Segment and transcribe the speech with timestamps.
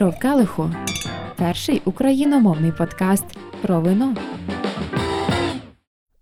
[0.00, 0.70] Шов Келиху
[1.36, 3.24] перший україномовний подкаст
[3.62, 4.16] про вино.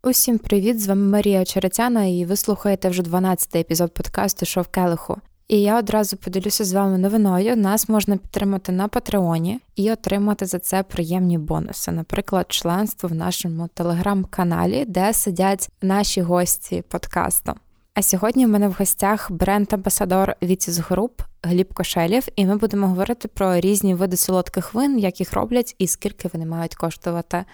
[0.02, 0.80] Усім привіт!
[0.80, 5.16] З вами Марія Черетяна, і ви слухаєте вже 12-й епізод подкасту Шов Келиху.
[5.48, 7.56] І я одразу поділюся з вами новиною.
[7.56, 13.68] Нас можна підтримати на Патреоні і отримати за це приємні бонуси, наприклад, членство в нашому
[13.74, 17.54] телеграм-каналі, де сидять наші гості подкасту.
[17.98, 23.28] А сьогодні в мене в гостях бренд-амбасадор Віціс Груп Гліб Кошелєв, і ми будемо говорити
[23.28, 27.44] про різні види солодких вин, як їх роблять і скільки вони мають коштувати.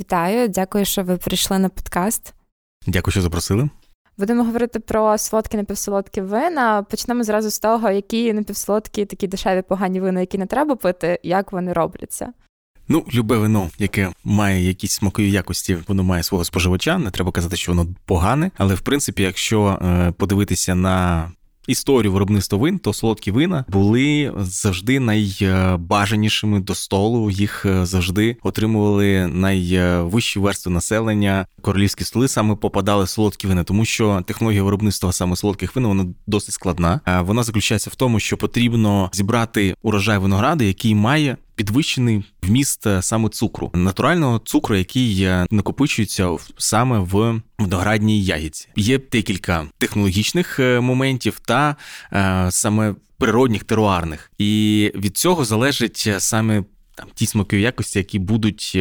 [0.00, 2.34] Вітаю, дякую, що ви прийшли на подкаст.
[2.86, 3.70] Дякую, що запросили.
[4.18, 6.82] Будемо говорити про солодкі напівсолодкі вина.
[6.82, 11.52] Почнемо зразу з того, які напівсолодкі такі дешеві погані вина, які не треба пити, як
[11.52, 12.32] вони робляться.
[12.88, 16.98] Ну, любе вино, яке має якісь смакові якості, воно має свого споживача.
[16.98, 18.50] Не треба казати, що воно погане.
[18.58, 21.30] Але в принципі, якщо е, подивитися на
[21.66, 27.30] історію виробництва вин, то солодкі вина були завжди найбажанішими до столу.
[27.30, 31.46] Їх е, завжди отримували найвищі верстви населення.
[31.62, 36.54] Королівські столи саме попадали солодкі вина, тому що технологія виробництва саме солодких вин вона досить
[36.54, 37.00] складна.
[37.20, 43.28] Вона заключається в тому, що потрібно зібрати урожай винограду, який має підвищений вміст е, саме
[43.28, 48.68] цукру, натурального цукру, який е, накопичується саме в виноградній ягідці.
[48.76, 51.76] Є декілька технологічних е, моментів та
[52.50, 58.78] саме природних теруарних, і від цього залежить саме там ті смакові якості, які будуть.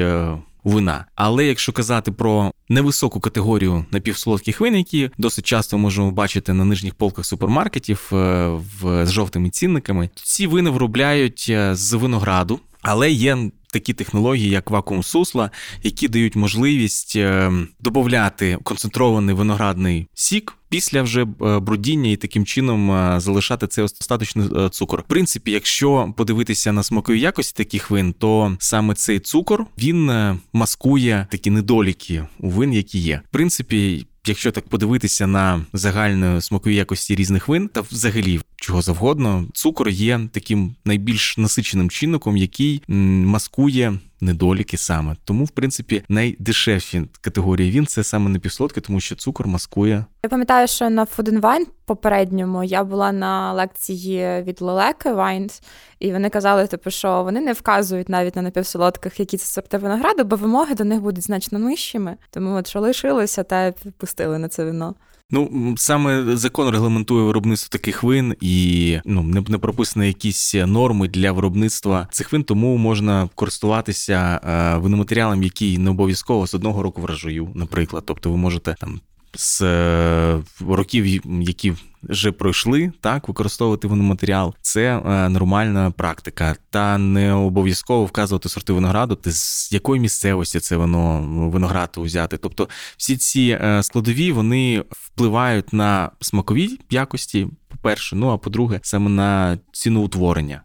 [0.68, 6.66] Вина, але якщо казати про невисоку категорію напівсолодких вин, які досить часто можемо бачити на
[6.66, 13.38] нижніх полках супермаркетів в з жовтими цінниками, ці вини виробляють з винограду, але є
[13.80, 15.52] такі технології, як вакуум сусла,
[15.84, 20.54] які дають можливість е, додати концентрований виноградний сік.
[20.70, 25.00] Після вже е, брудіння і таким чином е, залишати цей остаточний цукор.
[25.00, 30.12] В принципі, якщо подивитися на смакові якості таких вин, то саме цей цукор він
[30.54, 33.22] маскує такі недоліки у вин, які є.
[33.30, 39.46] В принципі, якщо так подивитися на загальну смакові якості різних вин, та взагалі чого завгодно,
[39.54, 45.16] цукор є таким найбільш насиченим чинником, який маскує недоліки саме.
[45.24, 50.06] Тому, в принципі, найдешевші категорії він це саме напівсолодке, тому що цукор маскує.
[50.24, 55.62] Я пам'ятаю, що на Food Wine попередньому я була на лекції від Лелеки Wines,
[56.00, 60.24] і вони казали, типу, що вони не вказують навіть на напівсолодких, які це сорти винограду,
[60.24, 62.18] бо вимоги до них будуть значно нижчими.
[62.32, 64.96] Тому от що лишилося, та пустили на це вино.
[65.32, 71.32] Ну саме закон регламентує виробництво таких вин, і ну не не прописані якісь норми для
[71.32, 77.50] виробництва цих вин, тому можна користуватися е, виноматеріалом, який не обов'язково з одного року врожаю,
[77.56, 78.04] наприклад.
[78.08, 79.02] Тобто, ви можете там
[79.36, 81.06] з е, років,
[81.42, 81.74] які
[82.04, 84.54] вже пройшли, так використовувати матеріал.
[84.62, 90.78] Це е, нормальна практика, та не обов'язково вказувати сорти винограду, ти з якої місцевості це
[90.78, 92.38] воно виноград взяти.
[92.38, 94.84] Тобто, всі ці е, складові вони
[95.18, 97.48] впливають на смакові якості.
[97.68, 100.62] По перше, ну а по-друге, саме на ціноутворення.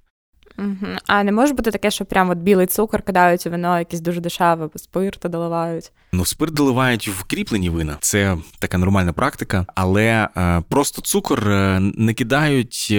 [0.58, 0.98] утворення.
[1.06, 4.20] А не може бути таке, що прямо от білий цукор кидають у вино, якісь дуже
[4.20, 5.92] дешеве, бо спирта доливають.
[6.12, 7.96] Ну, спирт доливають в кріплені вина.
[8.00, 12.94] Це така нормальна практика, але е, просто цукор е, не кидають.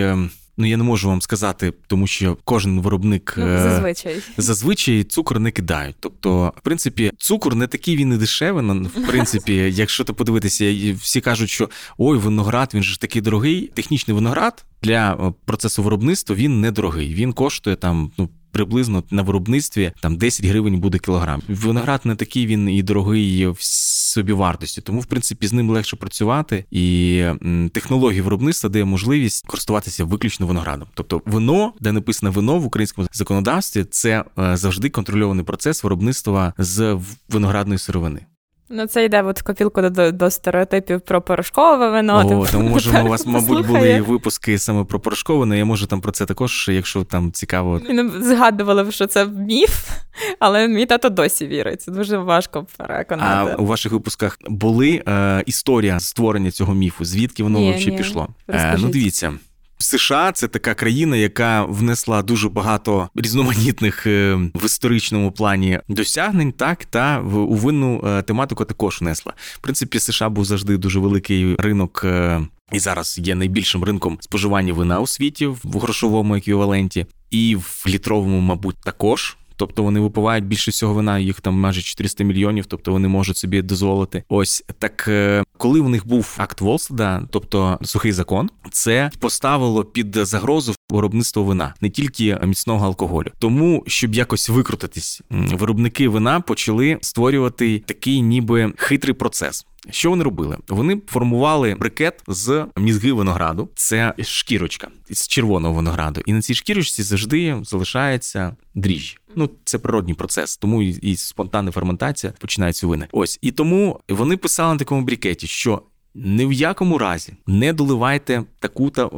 [0.58, 5.40] Ну, я не можу вам сказати, тому що кожен виробник ну, е, зазвичай зазвичай цукор
[5.40, 5.96] не кидають.
[6.00, 8.80] Тобто, в принципі, цукор не такий він і дешевий.
[8.96, 13.72] В принципі, якщо ти подивитися, всі кажуть, що ой, виноград, він же такий дорогий.
[13.74, 17.14] Технічний виноград для е, процесу виробництва він недорогий.
[17.14, 21.42] Він коштує там ну приблизно на виробництві там 10 гривень буде кілограм.
[21.48, 23.58] Виноград не такий він і дорогий в
[24.14, 27.24] собі вартості, тому в принципі з ним легше працювати, і
[27.74, 30.88] технологія виробництва дає можливість користуватися виключно виноградом.
[30.94, 37.00] Тобто, вино, де написано вино в українському законодавстві, це е, завжди контрольований процес виробництва з
[37.30, 38.26] виноградної сировини.
[38.70, 42.18] Ну, це йде от в копілку до до стереотипів про порошкове вино.
[42.18, 46.02] О, типу, Тому може у вас, мабуть, були випуски саме про порошкове, я можу там
[46.02, 47.82] про це також, якщо там цікаво.
[47.90, 49.90] Ми згадували, що це міф,
[50.40, 51.82] але мій тато досі вірить.
[51.82, 53.52] Це дуже важко переконати.
[53.52, 57.06] А у ваших випусках були е, історія створення цього міфу?
[57.06, 58.28] Звідки воно взагалі пішло?
[58.50, 59.34] Е, ну, дивіться.
[59.84, 66.86] США це така країна, яка внесла дуже багато різноманітних е, в історичному плані досягнень, так
[66.86, 69.34] та у винну е, тематику також внесла.
[69.54, 72.02] В принципі, США був завжди дуже великий ринок.
[72.06, 72.42] Е,
[72.72, 78.40] і зараз є найбільшим ринком споживання вина у світі в грошовому еквіваленті, і в літровому,
[78.40, 83.08] мабуть, також тобто вони випивають більше всього вина, їх там майже 400 мільйонів, тобто вони
[83.08, 84.24] можуть собі дозволити.
[84.30, 90.16] Ось так, е, коли в них був акт Волстеда, тобто сухий закон, це поставило під
[90.16, 93.28] загрозу виробництво вина, не тільки міцного алкоголю.
[93.40, 99.66] Тому, щоб якось викрутитись, виробники вина почали створювати такий, ніби хитрий процес.
[99.90, 100.58] Що вони робили?
[100.68, 107.04] Вони формували брикет з мізги винограду, це шкірочка з червоного винограду, і на цій шкірочці
[107.04, 109.18] завжди залишається дріжджі.
[109.36, 113.08] Ну це природній процес, тому і, і спонтанна ферментація починається вини.
[113.12, 115.82] Ось і тому вони писали на такому брикеті, що
[116.16, 119.10] ні в якому разі не доливайте таку та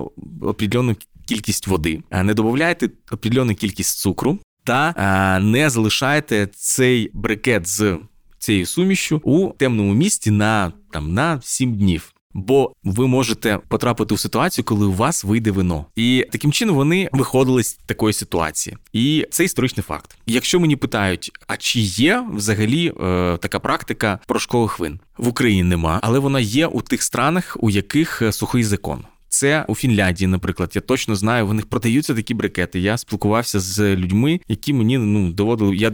[0.41, 0.95] определену
[1.25, 7.97] кількість води, не додавайте определену кількість цукру та не залишайте цей брикет з
[8.39, 12.14] цією сумішю у темному місці на там на 7 днів.
[12.38, 17.10] Бо ви можете потрапити в ситуацію, коли у вас вийде вино, і таким чином вони
[17.12, 20.18] виходили з такої ситуації, і це історичний факт.
[20.26, 25.64] Якщо мені питають, а чи є взагалі е, така практика порошкових вин в Україні?
[25.64, 29.04] Нема, але вона є у тих странах, у яких е, сухий закон.
[29.36, 32.80] Це у Фінляндії, наприклад, я точно знаю, в них продаються такі брикети.
[32.80, 35.76] Я спілкувався з людьми, які мені ну доводили.
[35.76, 35.90] Я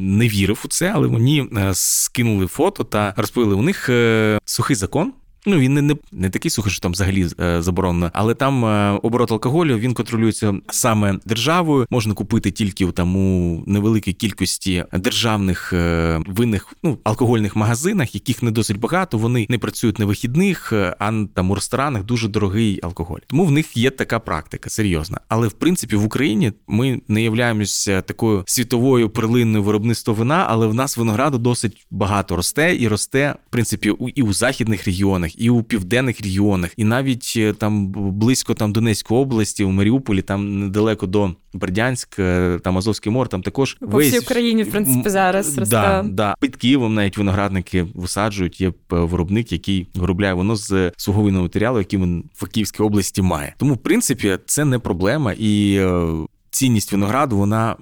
[0.00, 3.54] не вірив у це, але мені е, скинули фото та розповіли.
[3.54, 5.12] У них е, сухий закон.
[5.46, 8.98] Ну, він не не, не такий сухий, що там взагалі е, заборонено, але там е,
[9.02, 11.86] оборот алкоголю він контролюється саме державою.
[11.90, 18.42] Можна купити тільки у там у невеликій кількості державних е, винних ну алкогольних магазинах, яких
[18.42, 19.18] не досить багато.
[19.18, 23.18] Вони не працюють на вихідних, е, а там у ресторанах дуже дорогий алкоголь.
[23.26, 25.20] Тому в них є така практика серйозна.
[25.28, 30.74] Але в принципі в Україні ми не являємося такою світовою перлинною виробництва вина, але в
[30.74, 35.42] нас винограду досить багато росте і росте в принципі у і у західних регіонах регіонах,
[35.42, 40.60] і у південних регіонах, і навіть е, там близько там Донецької області, у Маріуполі, там
[40.60, 44.08] недалеко до Бердянськ, е, там Азовський мор, там також по весь...
[44.08, 45.54] всій Україні, в принципі, зараз.
[45.54, 46.34] Да, да.
[46.40, 48.60] Під Києвом навіть виноградники висаджують.
[48.60, 53.54] Є виробник, який виробляє воно з суговинного матеріалу, який він в Київській області має.
[53.58, 56.12] Тому, в принципі, це не проблема, і е,
[56.50, 57.76] цінність винограду вона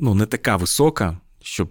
[0.00, 1.68] ну не така висока, щоб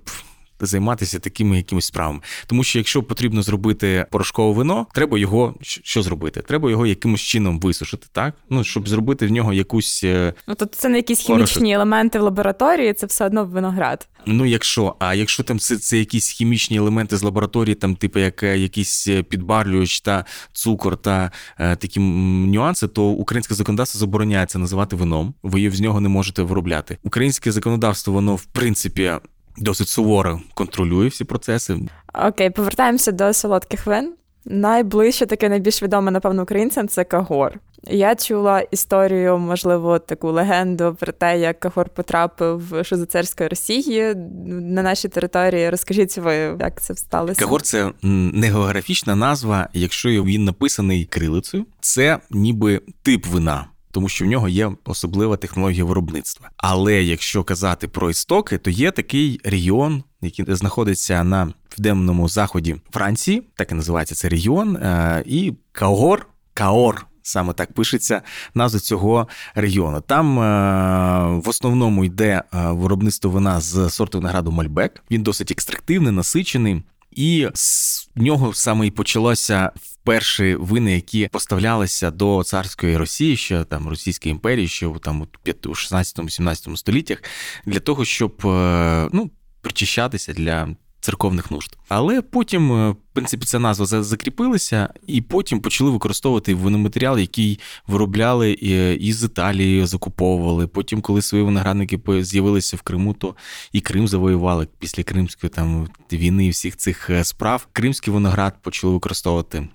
[0.65, 2.19] займатися такими якимись справами.
[2.47, 6.41] Тому що якщо потрібно зробити порошкове вино, треба його що зробити?
[6.41, 8.33] Треба його якимось чином висушити, так?
[8.49, 10.03] Ну щоб зробити в нього якусь.
[10.03, 11.75] Е, ну тобто це не якісь хімічні Порошок.
[11.75, 14.07] елементи в лабораторії, це все одно виноград.
[14.25, 18.43] Ну, якщо, а якщо там це це якісь хімічні елементи з лабораторії, там, типу, як
[18.43, 24.59] е, якийсь е, підбарлювач та цукор та е, такі нюанси, то українське законодавство забороняє це
[24.59, 25.33] називати вином.
[25.43, 26.97] Ви з нього не можете виробляти.
[27.03, 29.11] Українське законодавство, воно в принципі
[29.57, 31.79] досить суворо контролює всі процеси.
[32.27, 34.13] Окей, повертаємося до солодких вин.
[34.45, 37.59] Найближче таке найбільш відоме, напевно, українцям це Кагор.
[37.83, 44.15] Я чула історію, можливо, таку легенду про те, як Кагор потрапив що царської Росії
[44.45, 45.69] на нашій території.
[45.69, 47.41] Розкажіть ви, як це сталося?
[47.41, 54.25] Кагор це не географічна назва, якщо він написаний крилицею, це ніби тип вина тому що
[54.25, 56.49] в нього є особлива технологія виробництва.
[56.57, 63.43] Але якщо казати про істоки, то є такий регіон, який знаходиться на південному заході Франції,
[63.55, 67.05] так і називається це регіон, е, і Каор, Каор.
[67.23, 68.21] Саме так пишеться
[68.53, 70.01] назва цього регіону.
[70.01, 75.03] Там е, в основному йде е, виробництво вина з сорту винограду Мальбек.
[75.11, 79.71] Він досить екстрактивний, насичений, і з нього саме і почалося
[80.03, 85.25] перші вини, які поставлялися до царської Росії, ще там Російської імперії, ще там у
[85.69, 87.23] 16-17 століттях,
[87.65, 89.31] для того, щоб е, ну
[89.61, 91.77] причищатися для церковних нужд.
[91.89, 98.51] Але потім, е, в принципі, ця назва закріпилася, і потім почали використовувати виноматеріал, який виробляли
[98.99, 100.67] із Італії, закуповували.
[100.67, 103.35] Потім, коли свої виноградники з'явилися в Криму, то
[103.71, 107.67] і Крим завоювали після Кримської там війни і всіх цих е, справ.
[107.73, 109.67] Кримський виноград почали використовувати.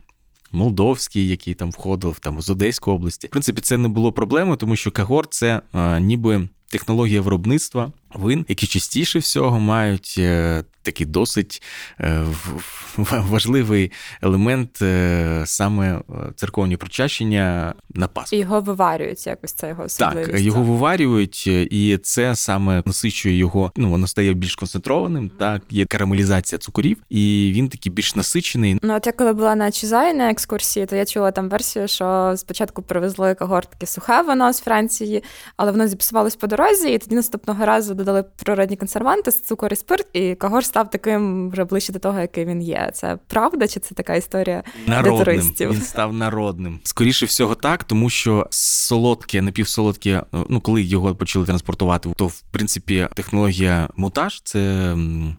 [0.53, 3.27] Молдовський, який там входив там з Одеської області.
[3.27, 8.47] В принципі, це не було проблемою, тому що Кагор це е, ніби технологія виробництва вин,
[8.49, 11.63] які частіше всього мають е, такий досить
[12.01, 12.25] е,
[13.09, 13.93] важливий
[14.23, 16.01] елемент е, саме
[16.37, 18.37] церковні причащення на Пасху.
[18.37, 20.31] Його виварюють якось це його особливість.
[20.31, 23.73] Так, його виварюють, і це саме насичує його.
[23.77, 25.31] Ну воно стає більш концентрованим.
[25.39, 28.79] Так, є карамелізація цукорів, і він такий більш насичений.
[28.83, 32.35] Ну от я коли була на Чизаї на екскурсії, то я чула там версію, що
[32.37, 35.25] спочатку привезли когортки сухе вино з Франції,
[35.57, 40.07] але воно зіпсувалось по дорозі, і тоді наступного разу додали природні консерванти, цукор і спирт,
[40.13, 42.91] і Кагор став таким вже ближче до того, який він є.
[42.95, 45.17] Це правда, чи це така історія народним.
[45.17, 45.73] для туристів?
[45.73, 46.81] Він став народним.
[46.83, 53.09] Скоріше всього, так, тому що солодке, напівсолодке, ну коли його почали транспортувати, то в принципі
[53.15, 54.95] технологія мутаж це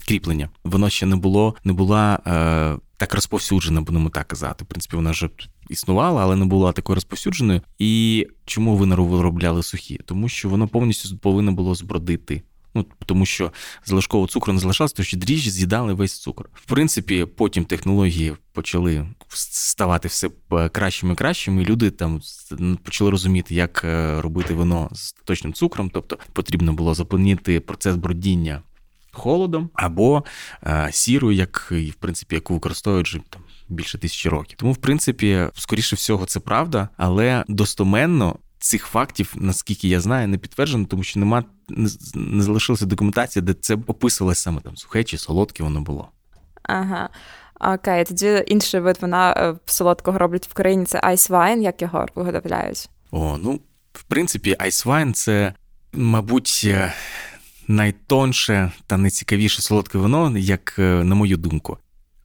[0.07, 0.49] кріплення.
[0.63, 4.63] Воно ще не було, не була е, так розповсюджена, будемо так казати.
[4.63, 5.29] В принципі, вона вже
[5.69, 7.61] існувала, але не була такою розповсюдженою.
[7.79, 9.99] І чому винору виробляли сухі?
[10.05, 12.41] Тому що воно повністю повинно було збродити.
[12.77, 13.51] Ну, тому що
[13.85, 16.49] залишкового цукру не залишалося, тому що дріжджі з'їдали весь цукор.
[16.53, 20.29] В принципі, потім технології почали ставати все
[20.71, 21.61] кращими і кращими.
[21.61, 22.21] і Люди там
[22.83, 25.89] почали розуміти, як е, робити вино з точним цукром.
[25.93, 28.61] Тобто потрібно було заповнити процес бродіння
[29.11, 30.23] холодом або
[30.63, 34.57] е, сірою, як в принципі, яку використовують вже там більше тисячі років.
[34.57, 38.35] Тому, в принципі, скоріше всього, це правда, але достоменно.
[38.59, 41.43] Цих фактів, наскільки я знаю, не підтверджено, тому що нема
[42.15, 46.09] не залишилася документація, де це описувалося саме там сухе чи солодке воно було.
[46.63, 47.09] Ага.
[47.59, 52.89] Окей, тоді інший вид вона е, солодкого роблять в країні це айсвайн, як його виготовляють?
[53.11, 53.59] О, ну
[53.93, 55.53] в принципі, айсвайн це,
[55.93, 56.93] мабуть, е,
[57.67, 61.77] найтонше та найцікавіше солодке вино, як е, на мою думку.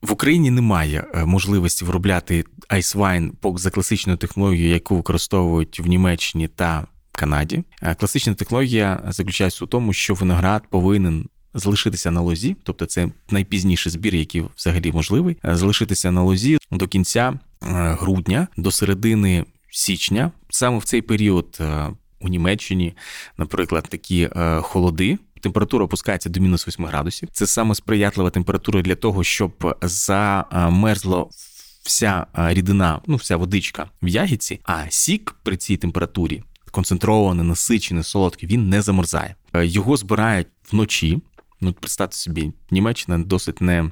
[0.02, 7.64] В Україні немає можливості виробляти айсвайн за класичною технологією, яку використовують в Німеччині та Канаді.
[7.82, 13.92] Е, класична технологія заключається у тому, що виноград повинен залишитися на лозі, тобто це найпізніший
[13.92, 20.30] збір, який взагалі можливий, залишитися на лозі до кінця грудня, до середини січня.
[20.50, 21.58] Саме в цей період
[22.20, 22.94] у Німеччині,
[23.38, 24.28] наприклад, такі
[24.62, 27.28] холоди температура опускається до мінус 8 градусів.
[27.32, 31.30] Це саме сприятлива температура для того, щоб замерзло
[31.82, 36.42] вся рідина, ну вся водичка в ягідці, а сік при цій температурі.
[36.70, 39.34] Концентрований, насичений, солодкий, він не замерзає.
[39.54, 41.20] Його збирають вночі.
[41.60, 43.90] Ну, представте собі, Німеччина досить не,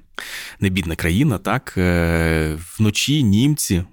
[0.61, 1.39] не бідна країна.
[1.39, 3.85] Так е, вночі німці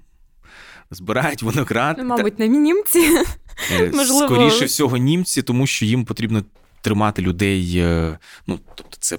[0.90, 1.96] збирають виноград.
[1.98, 3.24] Ну, мабуть, не німці.
[3.72, 4.26] Е, Можливо.
[4.26, 6.42] Скоріше всього, німці, тому що їм потрібно
[6.80, 7.74] тримати людей.
[7.76, 9.18] Е, ну тобто, це.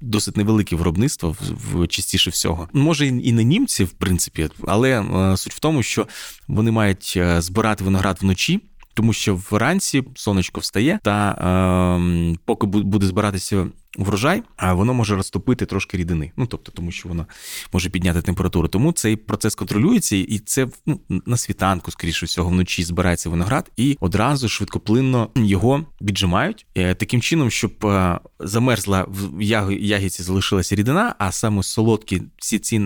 [0.00, 2.68] Досить невелике виробництво в частіше всього.
[2.72, 6.06] Може, і не німці, в принципі, але е, суть в тому, що
[6.48, 8.60] вони мають е, збирати виноград вночі,
[8.96, 13.66] тому що вранці сонечко встає, та е, поки буде збиратися
[13.98, 16.32] врожай, а воно може розтопити трошки рідини.
[16.36, 17.26] Ну тобто, тому що воно
[17.72, 18.68] може підняти температуру.
[18.68, 23.96] Тому цей процес контролюється, і це ну, на світанку, скоріше всього, вночі збирається виноград, і
[24.00, 29.42] одразу швидкоплинно його віджимають е, таким чином, щоб е, замерзла в
[29.80, 32.78] ягідці залишилася рідина, а саме солодкі всі ці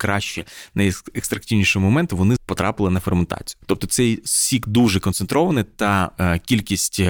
[0.00, 3.60] найкращі, найекстрактивніші моменти вони потрапили на ферментацію.
[3.66, 7.02] Тобто цей сік дуже концентрований, та е, кількість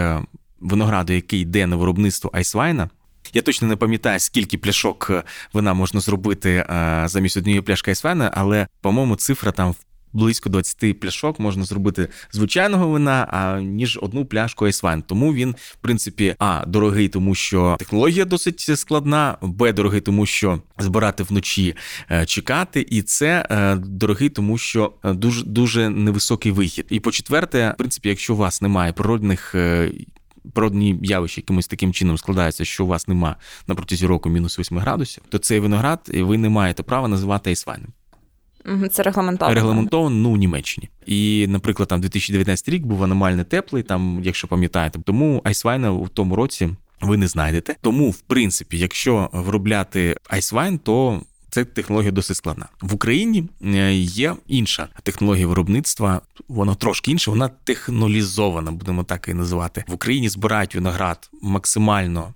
[0.61, 2.91] винограду, який йде на виробництво айсвайна,
[3.33, 8.31] я точно не пам'ятаю, скільки пляшок е, вина можна зробити е, замість однієї пляшки айсвайна,
[8.35, 9.75] але, по-моєму, цифра там
[10.13, 15.03] близько 20 пляшок можна зробити звичайного вина, а ніж одну пляшку айсвайн.
[15.03, 20.63] Тому він, в принципі, а дорогий, тому що технологія досить складна, б дорогий, тому що
[20.79, 21.75] збирати вночі
[22.11, 23.47] е, чекати, і це
[23.87, 26.87] дорогий, тому що дуже дуже невисокий вихід.
[26.91, 29.55] І по четверте, в принципі, якщо у вас немає природних
[30.53, 33.37] природні явища якимось таким чином складаються, що у вас нема
[33.67, 37.93] на протязі року мінус 8 градусів, то цей виноград ви не маєте права називати айсвайном.
[38.93, 39.55] Це регламентовано.
[39.55, 40.89] Регламентовано ну, у Німеччині.
[41.07, 46.37] І, наприклад, там 2019 рік був аномально теплий, там, якщо пам'ятаєте, тому айсвайна у тому
[46.37, 46.69] році
[47.01, 47.77] ви не знайдете.
[47.81, 52.69] Тому, в принципі, якщо виробляти айсвайн, то це технологія досить складна.
[52.81, 59.35] В Україні е, є інша технологія виробництва, вона трошки інша, вона технолізована, будемо так і
[59.35, 59.85] називати.
[59.89, 62.35] В Україні збирають виноград максимально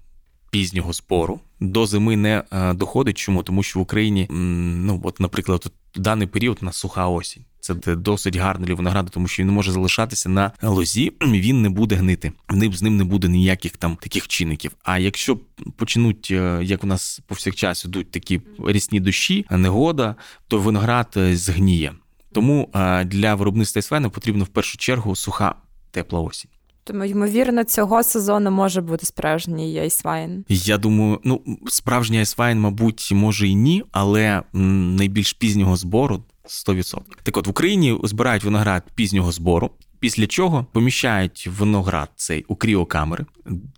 [0.54, 1.40] пізнього спору.
[1.61, 3.18] До зими не е, доходить.
[3.18, 3.42] Чому?
[3.42, 7.44] Тому що в Україні, ну от, наприклад, в даний період на суха осінь.
[7.61, 12.32] Це досить гарно для тому що він може залишатися на лозі, він не буде гнити.
[12.75, 14.73] з ним не буде ніяких там таких чинників.
[14.82, 15.38] А якщо
[15.76, 20.14] почнуть, е, як у нас повсякчас ідуть такі рясні дощі, негода,
[20.49, 21.92] то виноград е, згніє.
[22.32, 22.68] Тому
[23.04, 25.54] для виробництва айсвайну потрібно в першу чергу суха
[25.90, 26.50] тепла осінь.
[26.84, 30.44] Тому, ймовірно, цього сезону може бути справжній айсвайн.
[30.48, 37.00] Я думаю, ну справжній айсвайн, мабуть, може і ні, але найбільш пізнього збору 100%.
[37.22, 39.70] Так от в Україні збирають виноград пізнього збору.
[40.00, 43.26] Після чого поміщають виноград цей у кріокамери,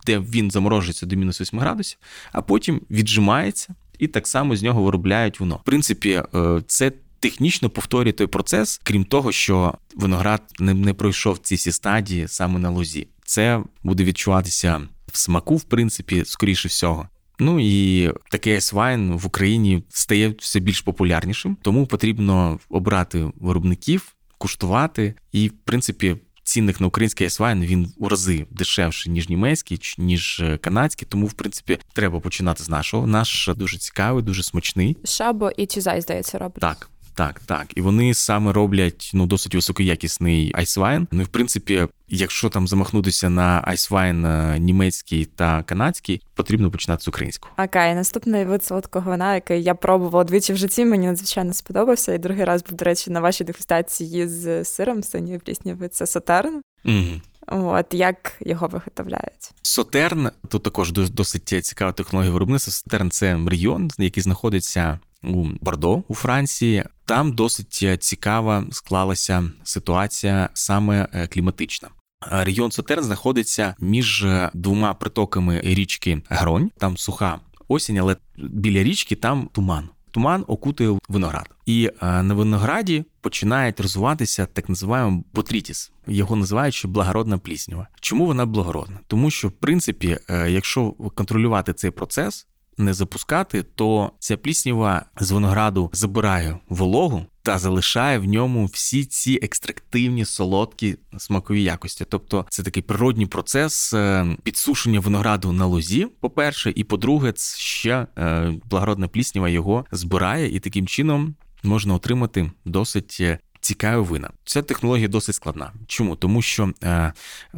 [0.06, 1.98] де він заморожується до мінус 8 градусів,
[2.32, 5.56] а потім віджимається і так само з нього виробляють вино.
[5.62, 11.38] В принципі, е, це технічно повторює той процес, крім того, що виноград не, не пройшов
[11.38, 13.08] ці всі стадії саме на лозі.
[13.24, 14.82] Це буде відчуватися
[15.12, 17.08] в смаку, в принципі, скоріше всього.
[17.38, 25.14] Ну і такий айсвайн в Україні стає все більш популярнішим, тому потрібно обрати виробників, куштувати.
[25.32, 30.58] І, в принципі, цінник на український айсвайн він у рази дешевший, ніж німецький, ніж е,
[30.58, 31.08] канадський.
[31.10, 33.06] Тому, в принципі, треба починати з нашого.
[33.06, 34.96] Наш дуже цікавий, дуже смачний.
[35.04, 36.60] Шабо і Чізай, здається, роблять.
[36.60, 36.90] Так.
[37.16, 41.08] Так, так, і вони саме роблять ну досить високоякісний айсвайн.
[41.10, 47.02] Ну і в принципі, якщо там замахнутися на айсвайн е, німецький та канадський, потрібно починати
[47.02, 47.54] з українського.
[47.58, 52.14] Окей, наступний вид солодкого вина, який я пробувала двічі в житті, мені надзвичайно сподобався.
[52.14, 55.88] І другий раз був, до речі, на вашій дегустації з сиром синьої плісняви.
[55.88, 56.62] Це Сотерн.
[56.84, 57.20] Угу.
[57.46, 59.50] От як його виготовляють?
[59.62, 62.72] Сотерн тут також досить цікава технологія виробництва.
[62.72, 66.84] Сотерн це регіон, який знаходиться у Бордо у Франції.
[67.06, 71.88] Там досить цікава склалася ситуація саме е, кліматична.
[72.30, 76.70] Регіон Сотерн знаходиться між двома притоками річки Гаронь.
[76.78, 79.88] Там суха осінь, але біля річки там туман.
[80.10, 85.92] Туман окутує виноград, і е, на винограді починають розвиватися так називаємий ботрітіс.
[86.06, 87.88] Його називають ще благородна пліснява.
[88.00, 89.00] Чому вона благородна?
[89.06, 92.46] Тому що, в принципі, е, якщо контролювати цей процес,
[92.78, 99.38] не запускати, то ця пліснява з винограду забирає вологу та залишає в ньому всі ці
[99.42, 102.04] екстрактивні солодкі смакові якості.
[102.08, 108.54] Тобто це такий природній процес е, підсушення винограду на лозі, по-перше, і по-друге, ще е,
[108.64, 113.16] благородна пліснява його збирає, і таким чином можна отримати досить.
[113.20, 114.30] Е, цікаві вина.
[114.44, 115.72] Ця технологія досить складна.
[115.86, 116.16] Чому?
[116.16, 116.72] Тому що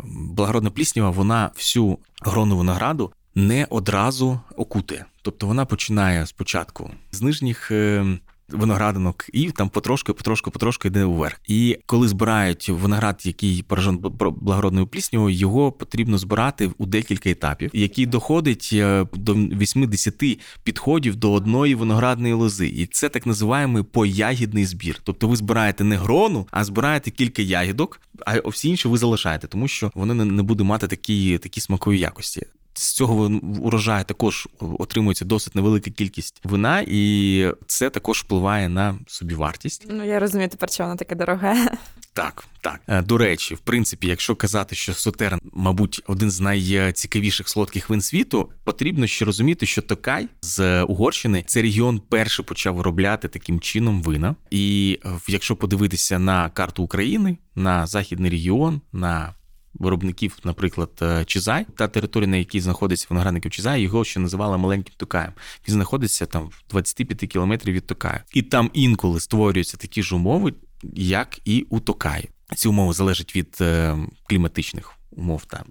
[0.04, 5.04] благородна пліснява, вона всю грону винограду не одразу окутує.
[5.22, 7.70] Тобто вона починає спочатку з нижніх.
[7.70, 8.18] Е,
[8.48, 11.40] виноградинок, і там потрошки, потрошки, потрошки йде вверх.
[11.48, 18.06] І коли збирають виноград, який поражен благородною пліснявою, його потрібно збирати у декілька етапів, який
[18.06, 20.14] доходить е, до 80
[20.62, 22.66] підходів до одної виноградної лози.
[22.66, 25.00] І це так називаємо поягідний збір.
[25.04, 29.68] Тобто ви збираєте не грону, а збираєте кілька ягідок, а всі інші ви залишаєте, тому
[29.68, 32.46] що вони не буде мати такі, такі смакові якості
[32.78, 39.86] з цього урожаю також отримується досить невелика кількість вина, і це також впливає на собівартість.
[39.90, 41.68] Ну я розумію, тепер що воно таке дороге.
[42.12, 42.80] Так, так.
[42.88, 48.00] Е, до речі, в принципі, якщо казати, що Сотерн, мабуть, один з найцікавіших солодких вин
[48.00, 54.02] світу, потрібно ще розуміти, що Токай з Угорщини цей регіон перший почав виробляти таким чином
[54.02, 54.34] вина.
[54.50, 59.34] І е, якщо подивитися на карту України, на західний регіон, на
[59.74, 64.94] виробників, наприклад, е, Чизай, та територія, на якій знаходиться виноградників Чизай, його ще називали маленьким
[64.96, 65.32] Токаєм.
[65.68, 68.20] Він знаходиться там в 25 кілометрів від Токаю.
[68.32, 70.54] І там інколи створюються такі ж умови,
[70.94, 72.28] як і у Токаї.
[72.56, 73.96] Ці умови залежать від е,
[74.28, 75.64] кліматичних умов там.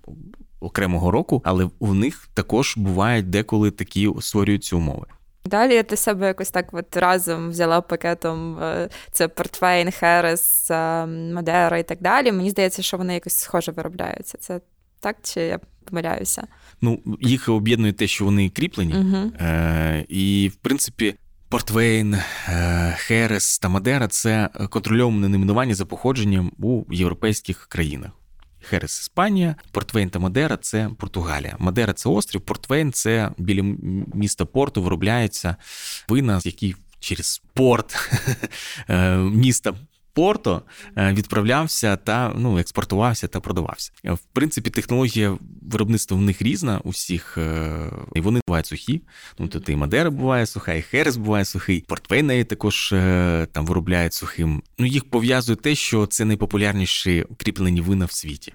[0.59, 5.05] Окремого року, але у них також бувають деколи такі створюються умови.
[5.47, 10.69] Далі я для себе якось так от разом взяла пакетом е, це Портвейн, Херес,
[11.33, 12.31] Мадера і так далі.
[12.31, 14.37] Мені здається, що вони якось схоже виробляються.
[14.37, 14.61] Це
[14.99, 16.47] так чи я помиляюся?
[16.81, 18.93] Ну, їх об'єднує те, що вони кріплені.
[18.93, 19.31] Угу.
[19.39, 21.15] Е, І, в принципі,
[21.49, 22.17] Портвейн,
[22.95, 28.11] Херес та Мадера це контрольоване найменування за походженням у європейських країнах.
[28.69, 31.55] Херес Іспанія, Портвейн та Мадера це Португалія.
[31.59, 33.63] Мадера це острів, Портвейн це біля
[34.13, 35.55] міста Порту виробляється
[36.07, 38.09] вина, які через порт
[38.89, 39.73] е, міста.
[40.17, 40.61] Порто
[40.97, 43.91] е, відправлявся та ну експортувався та продавався.
[44.03, 46.81] В принципі, технологія виробництва в них різна.
[46.83, 47.37] Усіх всіх,
[48.15, 49.01] і вони бувають сухі.
[49.39, 51.85] Ну то і Мадера буває суха, і Херес буває сухий.
[51.87, 52.89] Портвейн також
[53.51, 54.63] там виробляють сухим.
[54.77, 58.53] Ну їх пов'язує те, що це найпопулярніші кріплені вина в світі.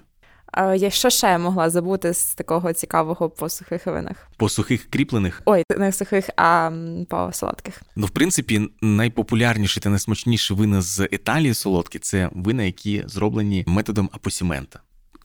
[0.57, 4.27] Я що ще я могла забути з такого цікавого по сухих винах?
[4.37, 5.41] По сухих кріплених?
[5.45, 6.71] Ой, не сухих, а
[7.09, 7.81] по солодких.
[7.95, 14.09] Ну, в принципі, найпопулярніші та найсмачніші вина з Італії солодкі це вина, які зроблені методом
[14.13, 14.79] апосімента.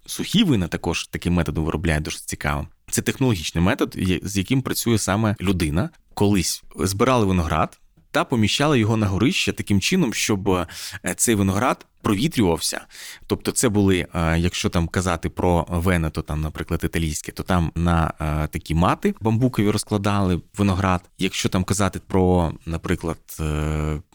[0.07, 2.67] Сухі вина також таким методом виробляють дуже цікаво.
[2.91, 5.91] Це технологічний метод, з яким працює саме людина.
[6.15, 7.79] Колись збирали виноград
[8.11, 10.67] та поміщали його на горище таким чином, щоб е,
[11.17, 12.81] цей виноград провітрювався.
[13.27, 17.73] Тобто, це були, е, якщо там казати про вене, то там, наприклад, італійське, то там
[17.75, 21.03] на е, такі мати бамбукові розкладали виноград.
[21.19, 23.19] Якщо там казати про, наприклад,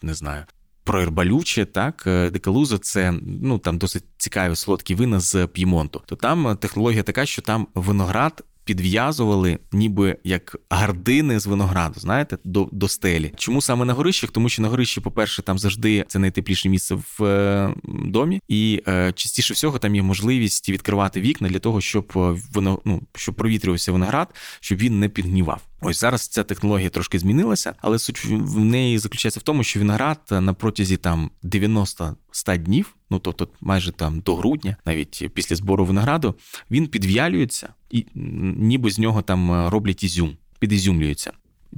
[0.02, 0.44] не знаю.
[0.86, 6.02] Про Ірбалюче, так, декалуза це ну там досить цікаві солодкі вина з П'ємонту.
[6.06, 12.70] То там технологія така, що там виноград підв'язували, ніби як гардини з винограду, знаєте, до
[12.72, 13.34] до стелі.
[13.38, 14.32] Чому саме на горищах?
[14.32, 19.12] Тому що на горищі, по-перше, там завжди це найтепліше місце в е, домі, і е,
[19.16, 23.92] частіше всього там є можливість відкривати вікна для того, щоб е, воно ну щоб провітрювався
[23.92, 25.62] виноград, щоб він не підгнівав.
[25.84, 30.20] Ось зараз ця технологія трошки змінилася, але суть в неї заключається в тому, що виноград
[30.32, 32.16] на протязі там 90-100
[32.58, 36.36] днів, ну тобто майже там до грудня, навіть після збору винограду,
[36.72, 41.32] він підв'ялюється і ніби з нього там роблять ізюм, підізюмлюється.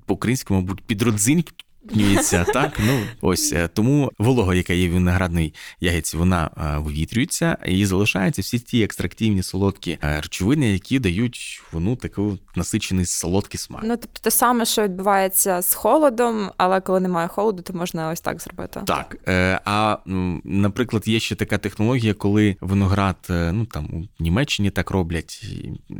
[0.05, 1.43] По українському мабуть, підродзинь
[1.93, 7.57] Нюється, так ну ось е, тому волога, яка є в виноградній ягідці, вона е, вивітрюється
[7.65, 13.81] і залишаються всі ті екстрактивні солодкі е, речовини, які дають вону таку насичений солодкий смак.
[13.85, 18.21] Ну тобто те саме, що відбувається з холодом, але коли немає холоду, то можна ось
[18.21, 18.81] так зробити.
[18.85, 19.17] Так
[19.65, 19.97] а
[20.43, 25.45] наприклад, є ще така технологія, коли виноград, ну там у Німеччині так роблять,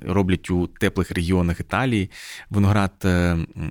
[0.05, 2.11] роблять у теплих регіонах Італії.
[2.49, 2.91] Виноград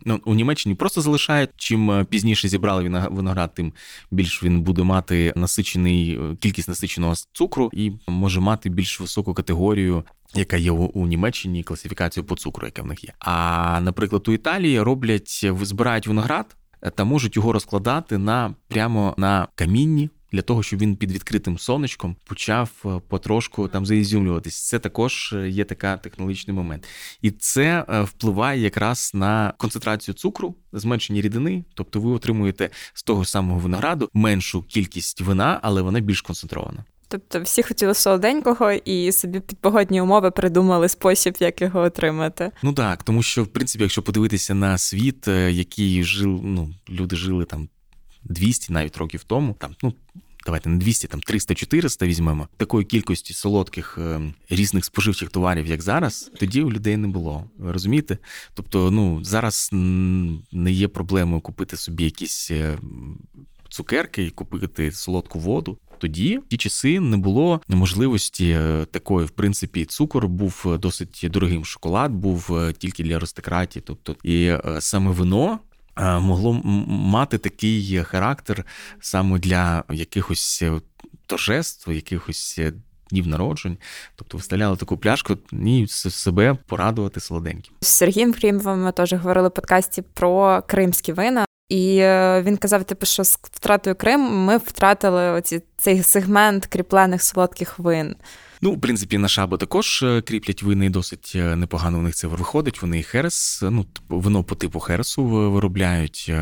[0.05, 3.73] ну у Німеччині просто залишають чим пізніше зібрали виноград, тим
[4.11, 10.05] більш він буде мати насичений е, кількість насиченого цукру і може мати більш високу категорію.
[10.37, 13.11] Яка є у Німеччині класифікацію по цукру, яка в них є.
[13.19, 19.49] А наприклад, у Італії роблять збирають виноград е, та можуть його розкладати на прямо на
[19.55, 24.69] камінні для того, щоб він під відкритим сонечком почав е, потрошку там заізюмлюватись.
[24.69, 26.89] Це також е, є така технологічний момент,
[27.23, 31.65] і це е, впливає якраз на концентрацію цукру, зменшення рідини.
[31.75, 36.85] Тобто, ви отримуєте з того самого винограду меншу кількість вина, але вона більш концентрована.
[37.09, 42.51] Тобто всі хотіли солоденького і собі під погодні умови придумали спосіб, як його отримати.
[42.63, 47.45] Ну так, тому що в принципі, якщо подивитися на світ, який жив, ну люди жили
[47.45, 47.69] там
[48.25, 49.95] 200 навіть років тому, там ну
[50.47, 56.31] давайте не 200, там 300-400 візьмемо такої кількості солодких е, різних споживчих товарів, як зараз,
[56.41, 57.45] тоді у людей не було.
[57.59, 58.19] Ви розумієте?
[58.55, 59.71] Тобто, ну зараз
[60.53, 62.79] не є проблемою купити собі якісь е,
[63.69, 65.79] цукерки і купити солодку воду.
[65.99, 71.65] Тоді в ті часи не було можливості е, такої, в принципі, цукор був досить дорогим.
[71.65, 73.83] Шоколад був тільки для аристократії.
[73.87, 75.59] Тобто, і саме вино
[75.97, 76.53] могло
[76.89, 78.65] мати такий характер
[79.01, 80.81] саме для якихось е,
[81.27, 82.73] торжеств, якихось е,
[83.11, 83.79] днів народжень.
[84.17, 87.75] Тобто виставляли таку пляшку і себе порадувати солоденьким.
[87.81, 91.47] З Сергієм Крімовим ми теж говорили в подкасті про кримські вина.
[91.69, 91.97] І
[92.43, 98.17] він казав, типу, що з втратою Крим ми втратили оці цей сегмент кріплених солодких вин.
[98.61, 101.99] Ну, в принципі, на шабу також е, кріплять вини досить е, непогано.
[101.99, 102.83] У них це виходить.
[102.83, 106.33] Вони херес, е, ну вино по типу хересу виробляють.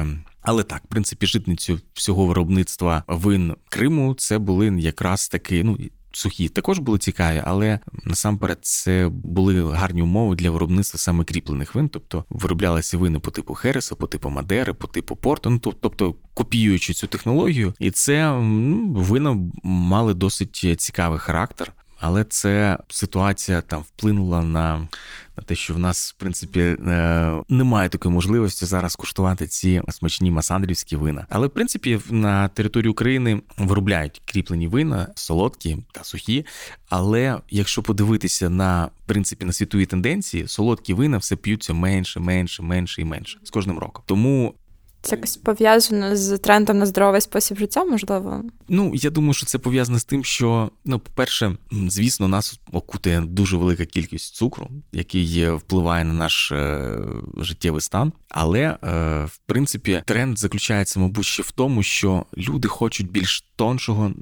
[0.43, 5.79] Але так, в принципі, житницю всього виробництва вин Криму це були якраз таки, ну.
[6.15, 11.89] Сухі також були цікаві, але насамперед це були гарні умови для виробництва саме кріплених вин,
[11.89, 16.93] тобто вироблялися вини по типу Хереса, по типу Мадери, по типу Порту, ну тобто копіюючи
[16.93, 21.73] цю технологію, і це ну, вина мали досить цікавий характер.
[22.03, 24.89] Але це ситуація там вплинула на
[25.37, 30.31] на те, що в нас, в принципі, е, немає такої можливості зараз куштувати ці смачні
[30.31, 31.27] масандрівські вина.
[31.31, 36.47] Але в принципі на території України виробляють кріплені вина, солодкі та сухі.
[36.89, 42.63] Але якщо подивитися на в принципі на світові тенденції, солодкі вина все п'ються менше, менше,
[42.63, 44.05] менше і менше з кожним роком.
[44.07, 44.55] Тому
[45.03, 48.43] це якось пов'язано з трендом на здоровий спосіб життя, можливо?
[48.69, 51.57] Ну, я думаю, що це пов'язано з тим, що, ну, по-перше,
[51.89, 56.99] звісно, нас окутує дуже велика кількість цукру, який впливає на наш е,
[57.37, 58.13] життєвий стан.
[58.29, 58.79] Але, е,
[59.25, 64.13] в принципі, тренд заключається, мабуть, ще в тому, що люди хочуть більш тоншого,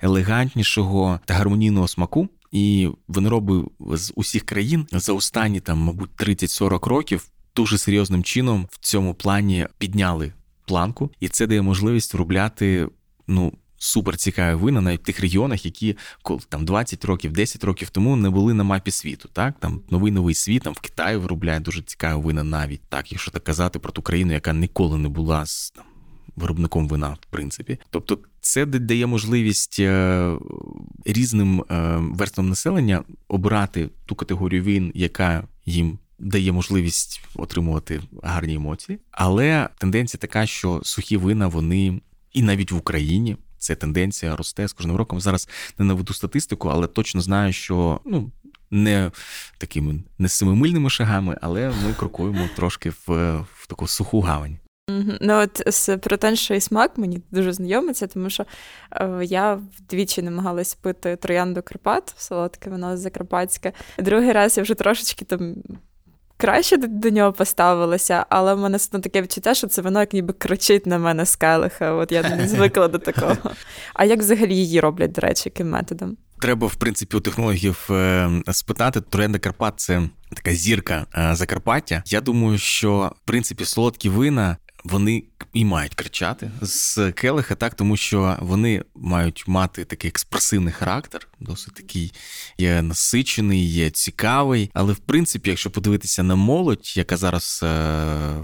[0.00, 2.28] елегантнішого та гармонійного смаку.
[2.52, 8.78] І винороби з усіх країн за останні там, мабуть, 30-40 років дуже серйозним чином в
[8.78, 10.32] цьому плані підняли
[10.66, 12.88] планку, і це дає можливість виробляти
[13.26, 13.52] ну.
[13.80, 15.96] Супер цікаві вина навіть в тих регіонах, які
[16.48, 19.28] там 20 років, 10 років тому не були на мапі світу.
[19.32, 23.30] Так там новий новий світ там в Китаї виробляє дуже цікаві вина, навіть так, якщо
[23.30, 25.84] так казати про ту країну, яка ніколи не була з там,
[26.36, 27.78] виробником вина, в принципі.
[27.90, 30.36] Тобто, це дає можливість е,
[31.04, 38.98] різним е, верствам населення обирати ту категорію вин, яка їм дає можливість отримувати гарні емоції,
[39.10, 42.00] але тенденція така, що сухі вина вони
[42.32, 43.36] і навіть в Україні.
[43.58, 45.20] Ця тенденція росте з кожним роком.
[45.20, 48.30] Зараз не наведу статистику, але точно знаю, що ну
[48.70, 49.10] не
[49.58, 54.58] такими не семимильними шагами, але ми крокуємо трошки в, в таку суху гавань.
[55.20, 56.18] Ну, от про
[56.56, 58.46] і смак мені дуже знайомиться, тому що
[58.92, 63.72] е, я вдвічі намагалась пити троянду Карпат, солодке воно закарпатське.
[63.98, 65.54] Другий раз я вже трошечки там
[66.38, 70.12] краще до, до нього поставилася, але в мене все таке відчуття, що це воно як
[70.12, 71.92] ніби кричить на мене з келиха.
[71.92, 73.36] От я не звикла до такого.
[73.94, 76.16] А як взагалі її роблять, до речі, яким методом?
[76.40, 79.00] Треба, в принципі, у технологів е, спитати.
[79.00, 80.02] Троянда Карпат це
[80.34, 82.02] така зірка е, Закарпаття.
[82.06, 87.96] Я думаю, що в принципі солодкі вина вони і мають кричати з келиха, так тому
[87.96, 92.12] що вони мають мати такий експресивний характер, досить такий
[92.58, 94.70] є насичений, є цікавий.
[94.74, 97.66] Але в принципі, якщо подивитися на молодь, яка зараз е,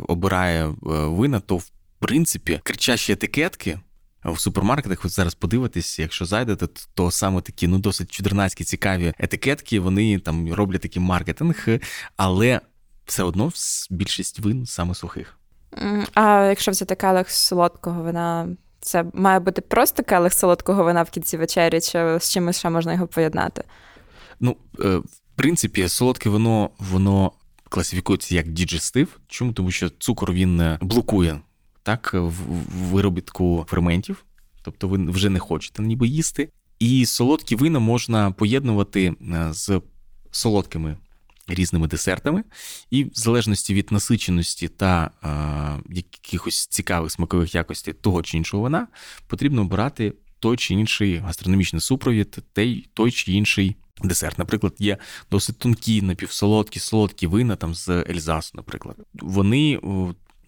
[0.08, 3.80] обирає е, вина, то в принципі кричащі етикетки.
[4.24, 9.80] В супермаркетах ви зараз подивитесь, якщо зайдете, то саме такі ну досить чудернацькі цікаві етикетки.
[9.80, 11.66] Вони там роблять такий маркетинг,
[12.16, 12.60] але
[13.06, 13.52] все одно
[13.90, 15.38] більшість вин саме сухих.
[16.14, 18.48] А якщо взяти келих солодкого вина,
[18.80, 22.92] це має бути просто келих солодкого вина в кінці вечері, чи з чимось ще можна
[22.92, 23.64] його поєднати?
[24.40, 27.32] Ну, е, в принципі, солодке вино, воно
[27.68, 29.20] класифікується як діджестив.
[29.28, 29.52] Чому?
[29.52, 31.40] Тому що цукор він е, блокує
[31.82, 32.32] так, в
[32.90, 34.24] виробітку ферментів,
[34.62, 36.48] тобто ви вже не хочете ніби їсти.
[36.78, 39.80] І солодкі вина можна поєднувати е, з
[40.30, 40.96] солодкими
[41.48, 42.44] різними десертами,
[42.90, 48.86] і в залежності від насиченості та е, якихось цікавих смакових якостей того чи іншого вина,
[49.26, 52.38] потрібно обирати той чи інший гастрономічний супровід,
[52.94, 54.38] той чи інший десерт.
[54.38, 54.96] Наприклад, є
[55.30, 58.96] досить тонкі, напівсолодкі, солодкі вина там з Ельзасу, наприклад.
[59.14, 59.80] Вони.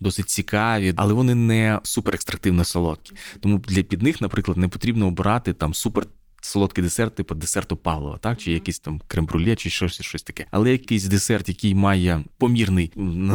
[0.00, 3.12] Досить цікаві, але вони не суперекстрактивно солодкі.
[3.40, 6.06] Тому для під них, наприклад, не потрібно обирати там супер
[6.46, 10.46] солодкий десерт, типу десерту Павлова, так чи якийсь там крем-брулє, чи щось щось таке.
[10.50, 12.92] Але якийсь десерт, який має помірний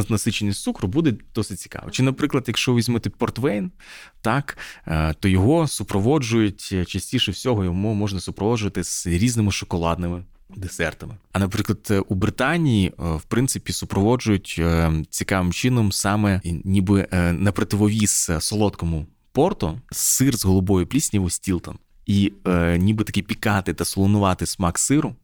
[0.10, 1.92] насиченість цукру, буде досить цікаво.
[1.92, 3.72] Чи, наприклад, якщо візьмете портвейн,
[4.22, 10.24] так е, то його супроводжують е, частіше всього, йому можна супроводжувати з різними шоколадними.
[10.56, 11.16] Десертами.
[11.32, 14.62] А наприклад, е, у Британії в принципі супроводжують
[15.10, 21.78] цікавим чином саме ніби на противовіз солодкому порту сир з голубою плісняву Стілтон.
[22.06, 25.16] І е, ніби такий пікати та солонувати смак сиру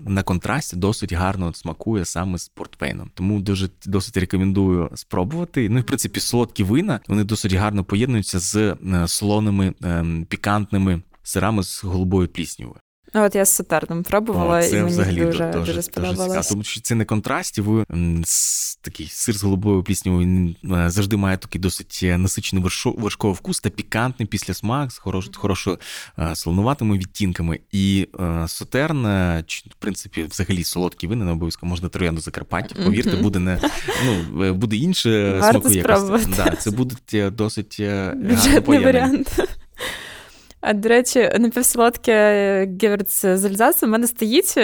[0.00, 3.10] на контрасті досить гарно смакує саме з портвейном.
[3.14, 5.68] Тому дуже досить рекомендую спробувати.
[5.68, 8.76] Ну і в принципі солодкі вина вони досить гарно поєднуються з е,
[9.08, 12.80] солоними е, пікантними сирами з голубою пліснявою.
[13.14, 16.48] Ну, от я з сатерном пробувала, О, це і мені взагалі дуже, дуже, дуже сподобалось.
[16.48, 17.84] Тому що це не контрасті, ви
[18.86, 23.70] такий сир з голубою пліснявою е, завжди має такий досить е, насичений вершковий вкус та
[23.70, 25.78] пікантний після смак з хорош, хорошо
[26.18, 27.60] е, солонуватими відтінками.
[27.72, 28.08] І
[28.46, 29.06] сотерн,
[29.70, 32.84] в принципі, взагалі солодкі вини, не обов'язково можна троянду Закарпаття.
[32.84, 33.60] Повірте, буде не
[34.06, 36.30] ну буде інше смаку якості.
[36.36, 39.48] Да, Це будуть досить гарні варіант.
[40.68, 42.12] А до речі, напівсолодке
[42.82, 44.54] гевюрц з Альзасу в мене стоїть.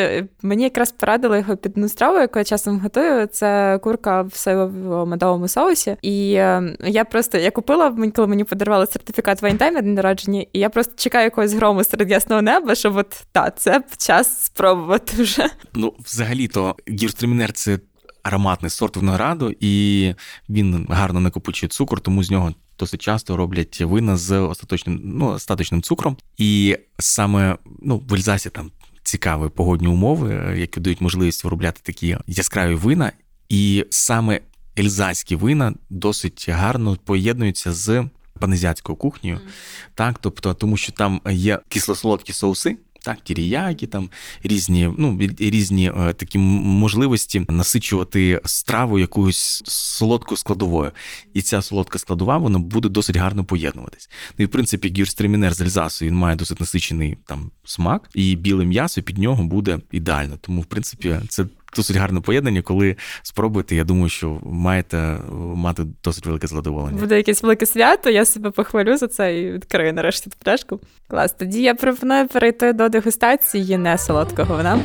[0.43, 3.27] Мені якраз порадили його під одну страву, яку я часом готую.
[3.27, 5.97] Це курка в соєвому медовому соусі.
[6.03, 10.59] І е, я просто я купила, коли мені подарували сертифікат Wine Time на народження, і
[10.59, 15.47] я просто чекаю якогось грому серед ясного неба, щоб от та це час спробувати вже.
[15.75, 17.79] Ну, взагалі-то гевюрцтрамінер це
[18.23, 20.15] ароматний сорт винограду, і
[20.49, 25.83] він гарно накопичує цукор, тому з нього досить часто роблять вина з остаточним ну, остаточним
[25.83, 26.17] цукром.
[26.39, 28.71] І саме ну, в Ельзасі там
[29.03, 33.13] цікаві погодні умови, які дають можливість виробляти такі яскраві вина.
[33.49, 34.41] І саме
[34.79, 38.05] ельзаські вина досить гарно поєднуються з
[38.39, 39.49] панезіатською кухнею, mm.
[39.95, 44.11] так, тобто, тому що там є кисло-солодкі соуси так, тіріякі, там
[44.43, 50.93] різні, ну різні е, такі можливості насичувати страву якоюсь солодкою складовою.
[51.35, 54.11] І ця солодка складова вона буде досить гарно поєднуватись.
[54.39, 58.65] Ну і в принципі, гірстремінер з Альзасу він має досить насичений там смак, і біле
[58.65, 60.37] м'ясо під нього буде ідеально.
[60.41, 62.63] Тому, в принципі, це досить гарне поєднання.
[62.63, 65.19] Коли спробуєте, я думаю, що маєте
[65.55, 66.99] мати досить велике задоволення.
[67.01, 70.81] Буде якесь велике свято, я себе похвалю за це і відкрию нарешті ту пляшку.
[71.09, 71.33] Клас.
[71.33, 74.81] Тоді я пропоную перейти до дегустації не солодкого вина.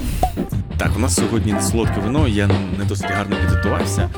[0.77, 4.09] Так, у нас сьогодні не солодке вино, я не досить гарно підготувався.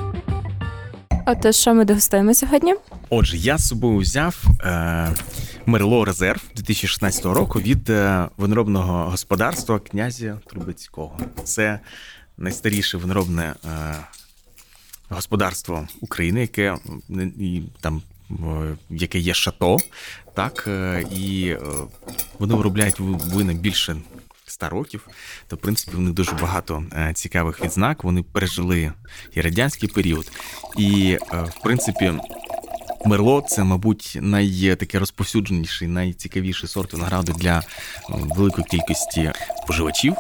[1.26, 2.76] Отож, що ми дегустуємо сьогодні?
[3.10, 5.10] Отже, я з собою взяв е,
[5.66, 11.18] Мерло Резерв 2016 року від е, виноробного господарства князя Трубецького.
[11.44, 11.80] Це
[12.40, 13.96] найстаріше виноробне е,
[15.10, 16.78] господарство України, яке
[17.40, 18.02] і там.
[18.90, 19.78] Яке є шато,
[20.34, 21.60] так е, і е,
[22.40, 23.98] вони виробляють вина більше
[24.46, 25.08] 100 років.
[25.48, 28.04] То в принципі в них дуже багато цікавих відзнак.
[28.04, 28.92] Вони пережили
[29.34, 30.32] і радянський період,
[30.78, 32.14] і в принципі
[33.06, 37.64] Мерло це, мабуть, найтаке розповсюдженіший, найцікавіший сорт винограду для
[38.10, 39.32] великої кількості
[39.64, 40.16] споживачів.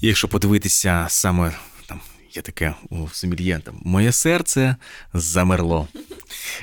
[0.00, 1.52] Якщо подивитися саме
[1.86, 2.00] там
[2.32, 4.76] є таке у сомельє, там моє серце
[5.14, 5.88] замерло.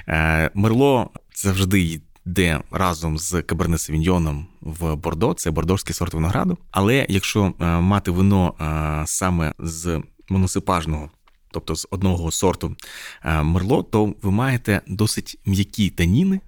[0.07, 6.57] Е, Мерло завжди йде разом з Каберне Савіньйоном в Бордо, це бордорський сорт винограду.
[6.71, 11.09] Але якщо е, мати вино е, саме з моносипажного
[11.51, 12.75] тобто з одного сорту
[13.23, 16.39] е, мерло, то ви маєте досить м'які таніни,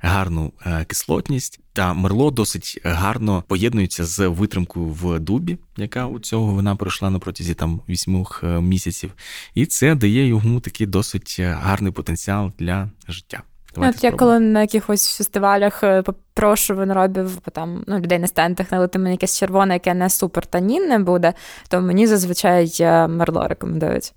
[0.00, 0.52] гарну
[0.86, 7.10] кислотність, та мерло досить гарно поєднується з витримкою в дубі, яка у цього вона пройшла
[7.10, 9.12] на протязі там вісьмох е, місяців,
[9.54, 13.42] і це дає йому такий досить гарний потенціал для життя.
[13.76, 19.10] От я коли на якихось фестивалях попрошу виноробів, там ну, людей на стендах налити мені
[19.10, 21.34] якесь червоне, яке не супер танінне буде,
[21.68, 22.72] то мені зазвичай
[23.08, 24.12] мерло рекомендують.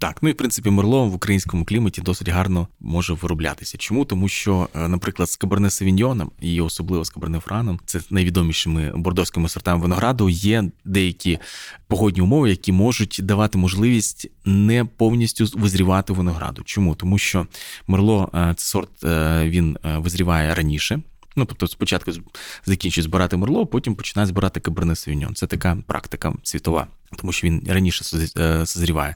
[0.00, 3.78] Так, ну і в принципі мерло в українському кліматі досить гарно може вироблятися.
[3.78, 4.04] Чому?
[4.04, 9.48] Тому що, е, наприклад, з Каберне Савіньйоном і особливо з Каберне Франом, це найвідомішими бордоськими
[9.48, 11.38] сортами винограду, є деякі
[11.86, 16.62] погодні умови, які можуть давати можливість не повністю визрівати винограду.
[16.64, 16.94] Чому?
[16.94, 17.46] Тому що
[17.86, 21.00] мерло е, це сорт е, він визріває раніше.
[21.38, 22.12] Ну, тобто спочатку
[22.66, 25.34] закінчує збирати мерло, потім починає збирати каберне савіньон.
[25.34, 28.04] Це така практика світова, тому що він раніше
[28.38, 29.14] е, созріває.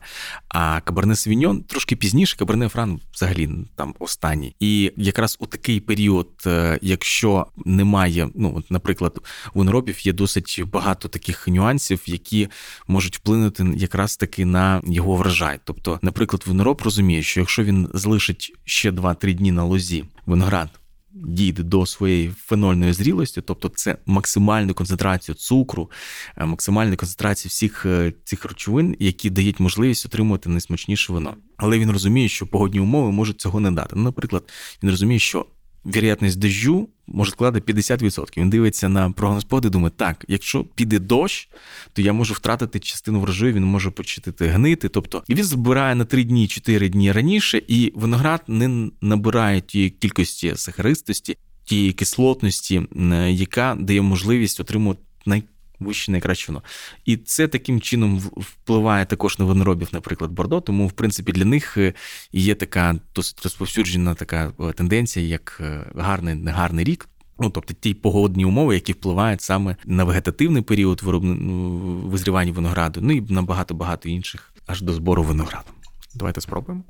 [0.49, 4.55] А каберне савіньон трошки пізніше, каберне фран взагалі там останній.
[4.61, 9.21] І якраз у такий період, е, якщо немає, ну от, наприклад,
[9.55, 12.49] у виноробів є досить багато таких нюансів, які
[12.87, 15.61] можуть вплинути якраз таки на його врожай.
[15.65, 20.69] Тобто, наприклад, винороб розуміє, що якщо він залишить ще 2-3 дні на лозі виноград
[21.15, 25.91] дійде до своєї фенольної зрілості, тобто це максимальну концентрацію цукру,
[26.37, 31.37] е, максимальну концентрацію всіх е, цих речовин, які дають можливість отримувати найсмачніше вино.
[31.57, 33.97] Але він розуміє, що погодні умови можуть цього не дати.
[33.97, 34.43] Ну, наприклад,
[34.83, 35.47] він розуміє, що
[35.87, 38.37] вірятність дощу може складати 50%.
[38.37, 41.49] Він дивиться на прогноз погоди і думає, так, якщо піде дощ,
[41.93, 44.89] то я можу втратити частину врожаю, він може почати гнити.
[44.89, 50.53] Тобто він збирає на 3 дні, 4 дні раніше, і виноград не набирає тієї кількості
[50.57, 52.83] сахаристості, тієї кислотності,
[53.29, 55.43] яка дає можливість отримувати най
[55.85, 56.63] вище найкраще вино.
[57.05, 60.61] І це таким чином впливає також на виноробів, наприклад, Бордо.
[60.61, 61.95] Тому, в принципі, для них е,
[62.33, 67.09] є така досить розповсюджена така е, тенденція, як е, гарний негарний рік.
[67.39, 71.71] Ну, тобто ті погодні умови, які впливають саме на вегетативний період ну,
[72.05, 75.67] визрівання винограду, ну і на багато багато інших аж до збору винограду.
[76.15, 76.85] Давайте спробуємо.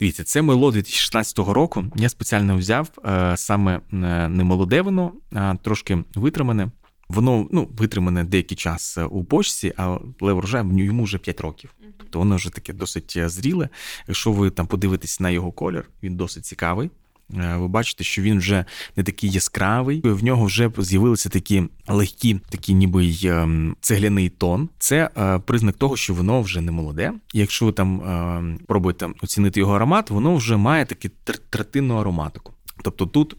[0.00, 1.84] Дивіться, це мило 2016 року.
[1.96, 2.88] Я спеціально взяв
[3.36, 3.80] саме
[4.28, 6.70] не молоде вино, а трошки витримане.
[7.08, 11.74] Воно ну, витримане деякий час е, у почці, але врожай йому вже 5 років.
[11.98, 13.68] Тобто воно вже таке досить е, зріле.
[14.08, 16.90] Якщо ви там подивитесь на його колір, він досить цікавий.
[17.34, 18.64] Е, ви бачите, що він вже
[18.96, 20.00] не такий яскравий.
[20.04, 24.68] В нього вже з'явилися такі легкі, такі ніби й ем, цегляний тон.
[24.78, 25.10] Це
[25.46, 27.12] признак того, що воно вже не молоде.
[27.34, 31.08] І якщо ви там пробуєте оцінити його аромат, воно вже має таку
[31.50, 32.52] третинну ароматику.
[32.82, 33.36] Тобто тут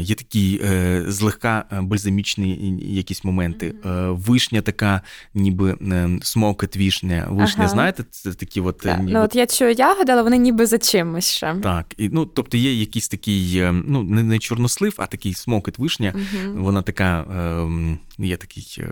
[0.00, 3.74] є такі е, злегка е, бальзамічні якісь моменти.
[3.82, 4.16] Mm-hmm.
[4.16, 5.02] Вишня така,
[5.34, 5.76] ніби
[6.22, 7.26] смокет вишня.
[7.30, 7.68] Вишня, ага.
[7.68, 8.78] знаєте, це такі от.
[8.78, 9.12] Так.Ніби...
[9.12, 11.56] Ну от я чую ягоди, але вони ніби за чимось ще.
[11.62, 16.12] Так, і ну тобто є якийсь такий, ну не не чорнослив, а такий смокет вишня.
[16.12, 16.60] Mm-hmm.
[16.60, 17.26] Вона така,
[18.18, 18.84] є такий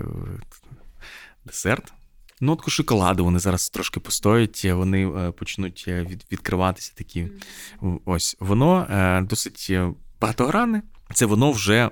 [1.46, 1.92] десерт.
[2.40, 7.28] Нотку шоколаду вони зараз трошки постоять, вони почнуть від, відкриватися такі.
[7.82, 7.98] Mm-hmm.
[8.04, 8.86] Ось воно
[9.30, 9.72] досить
[10.20, 10.82] багатогранне,
[11.14, 11.90] це воно вже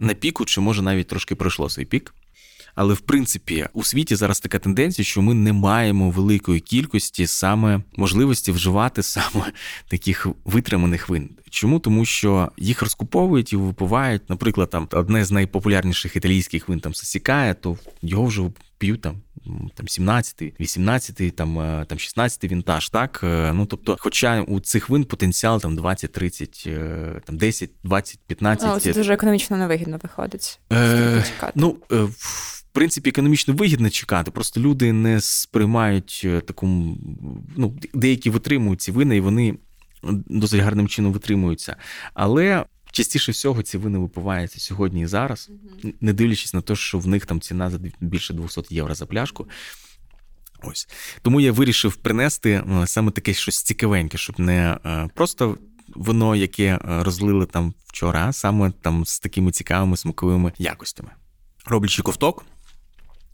[0.00, 2.14] на піку, чи може навіть трошки пройшло свій пік.
[2.74, 7.80] Але в принципі у світі зараз така тенденція, що ми не маємо великої кількості саме
[7.96, 9.52] можливості вживати саме
[9.88, 11.30] таких витриманих вин.
[11.50, 11.78] Чому?
[11.78, 17.54] Тому що їх розкуповують і випивають, наприклад, там одне з найпопулярніших італійських вин там Сасікає,
[17.54, 18.42] то його вже
[18.78, 19.22] п'ють там
[19.74, 24.88] там 17-й, 18-й, там е, там 16-й вінтаж, так е, ну тобто, хоча у цих
[24.90, 28.76] вин потенціал там 20, 30, е, там 10, 20, 15.
[28.76, 30.60] О, це дуже економічно невигідно виходить.
[30.72, 31.24] Е,
[31.54, 34.30] Ну в принципі економічно вигідно чекати.
[34.30, 36.66] Просто люди не сприймають таку,
[37.56, 39.58] ну деякі витримують ці вини, і вони
[40.02, 41.76] досить гарним чином витримуються.
[42.14, 45.50] Але частіше всього ці вини випиваються сьогодні і зараз,
[46.00, 49.48] не дивлячись на те, що в них там ціна за більше 200 євро за пляшку.
[50.62, 50.88] Ось
[51.22, 55.58] тому я вирішив принести е, саме таке щось цікавеньке, щоб не е, просто
[55.94, 61.10] вино, яке е, розлили там вчора, а саме там з такими цікавими смаковими якостями.
[61.66, 62.44] Роблячи ковток,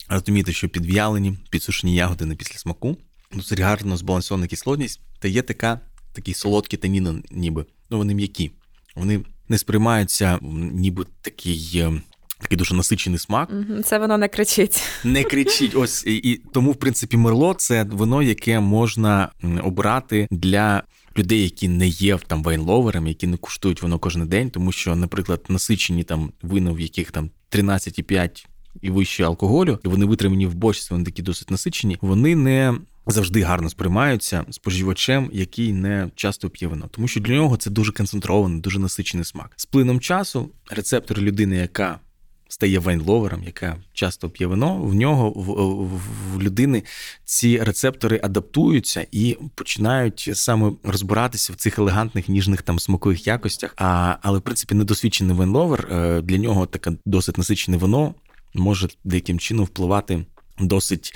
[0.09, 2.97] розумієте, що підв'ялені, підсушені ягоди на після смаку,
[3.33, 5.79] досить гарно збалансована кислотність, та є така
[6.13, 7.65] такі солодкі таніни, ніби.
[7.89, 8.51] Ну, вони м'які.
[8.95, 10.39] Вони не сприймаються,
[10.71, 11.71] ніби такий.
[11.75, 12.01] Е,
[12.39, 13.51] такий дуже насичений смак.
[13.85, 14.83] Це воно не кричить.
[15.03, 15.71] Не кричить.
[15.75, 19.29] Ось і, і тому, в принципі, мерло це вино, яке можна
[19.63, 20.83] обрати для
[21.17, 25.45] людей, які не є там вайнловерами, які не куштують воно кожен день, тому що, наприклад,
[25.49, 28.45] насичені там вина, в яких там 13,5
[28.81, 31.97] і вище алкоголю, і вони витримані в бочці, вони такі досить насичені.
[32.01, 32.73] Вони не
[33.11, 37.91] завжди гарно сприймаються споживачем, який не часто п'є вино, тому що для нього це дуже
[37.91, 39.51] концентрований, дуже насичений смак.
[39.55, 41.99] З плином часу рецептор людини, яка
[42.47, 45.43] стає вайнловером, яка часто п'є вино, в нього в,
[45.83, 46.01] в,
[46.33, 46.83] в людини
[47.23, 53.73] ці рецептори адаптуються і починають саме розбиратися в цих елегантних ніжних там смакових якостях.
[53.77, 58.13] А але в принципі недосвідчений вайнловер, е, для нього таке досить насичене вино
[58.53, 60.25] може деяким чином впливати
[60.59, 61.15] досить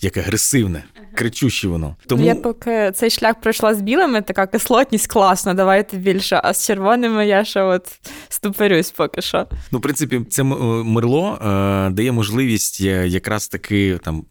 [0.00, 0.84] як агресивне,
[1.14, 1.96] кричуще воно.
[2.06, 6.40] Тому я поки цей шлях пройшла з білими, така кислотність класна, давайте більше.
[6.44, 9.46] А з червоними я ще от ступерюсь поки що.
[9.70, 14.24] Ну, в принципі, це мерло е, дає можливість е, якраз таки там.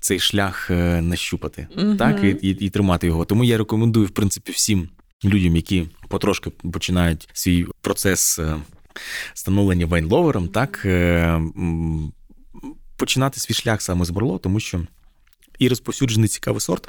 [0.00, 3.24] Цей шлях е, нащупати, uh так, і, і і, тримати його.
[3.24, 4.88] Тому я рекомендую, в принципі, всім
[5.24, 8.56] людям, які потрошки починають свій процес е,
[9.34, 10.86] становлення вайнловером, так
[13.00, 14.80] починати свій шлях саме з Берло, тому що
[15.58, 16.88] і розповсюджений цікавий сорт,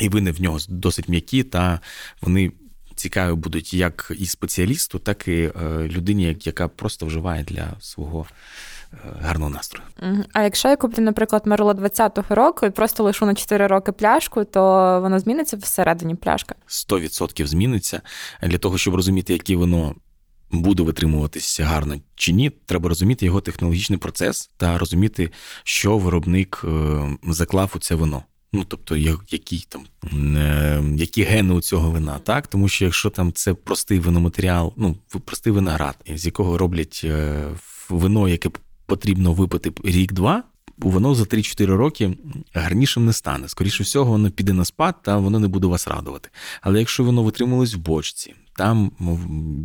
[0.00, 1.80] і вини в нього досить м'які, та
[2.20, 2.52] вони
[2.94, 5.52] цікаві будуть як і спеціалісту, так і е,
[5.88, 8.26] людині, яка просто вживає для свого.
[8.92, 9.88] Е, гарного настрою.
[10.32, 14.44] А якщо я куплю, наприклад, Мерло 20-го року і просто лишу на 4 роки пляшку,
[14.44, 14.60] то
[15.02, 16.54] воно зміниться всередині пляшка?
[16.68, 18.02] 100% зміниться.
[18.42, 19.94] Для того, щоб розуміти, яке воно
[20.52, 25.30] буде витримуватися гарно чи ні, треба розуміти його технологічний процес та розуміти,
[25.64, 28.22] що виробник е, заклав у це вино.
[28.52, 29.84] Ну, тобто, які там
[30.36, 32.46] е, які гени у цього вина, так?
[32.46, 37.44] Тому що якщо там це простий виноматеріал, ну простий виноград, з якого роблять е,
[37.88, 38.50] вино, яке
[38.86, 40.42] потрібно випити рік-два,
[40.78, 42.18] воно за 3-4 роки
[42.54, 43.48] гарнішим не стане.
[43.48, 46.28] Скоріше всього, воно піде на спад, та воно не буде вас радувати.
[46.60, 48.90] Але якщо воно витрималось в бочці, там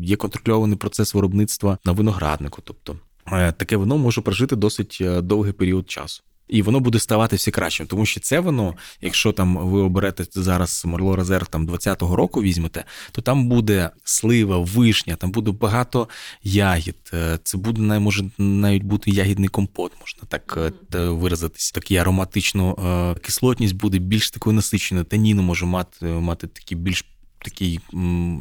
[0.04, 2.62] є контрольований процес виробництва на винограднику.
[2.64, 2.96] Тобто
[3.32, 6.24] е, таке вино може прожити досить е, довгий період часу.
[6.48, 10.84] І воно буде ставати все кращим, тому що це воно, якщо там ви оберете зараз
[10.86, 16.10] Мерло Резерв там 20-го року візьмете, то там буде слива, вишня, там буде багато
[16.44, 17.12] ягід.
[17.14, 21.72] Е, це буде може навіть бути ягідний компот, можна так виразитись.
[21.72, 22.78] Такі ароматичну
[23.22, 27.06] кислотність буде більш такою насиченою, таніну може мати мати такі більш
[27.46, 27.80] такий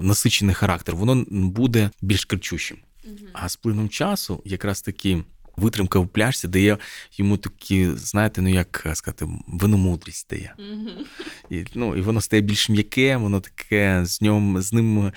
[0.02, 2.76] насичений характер, воно буде більш кричущим.
[3.32, 5.24] А з плином часу, якраз таки.
[5.56, 6.78] Витримка в пляшці дає
[7.16, 10.54] йому такі, знаєте, ну як сказати, виномудрість дає.
[10.58, 11.04] Mm-hmm.
[11.50, 15.12] І ну, і воно стає більш м'яке, воно таке, з ньому, з ним е,